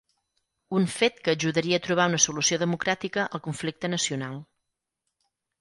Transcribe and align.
Un 0.77 0.87
fet 0.93 1.19
que 1.27 1.35
ajudaria 1.35 1.79
a 1.81 1.83
trobar 1.87 2.07
una 2.11 2.21
“solució 2.25 2.59
democràtica” 2.63 3.29
al 3.39 3.45
conflicte 3.49 3.93
nacional. 3.97 4.45